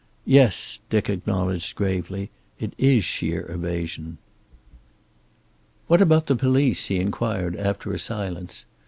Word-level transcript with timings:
"Yes," 0.25 0.81
Dick 0.89 1.11
acknowledged 1.11 1.75
gravely. 1.75 2.31
"It 2.59 2.73
is 2.79 3.03
sheer 3.03 3.45
evasion." 3.51 4.17
"What 5.85 6.01
about 6.01 6.25
the 6.25 6.35
police?" 6.35 6.87
he 6.87 6.95
inquired 6.99 7.55
after 7.55 7.93
a 7.93 7.99
silence. 7.99 8.65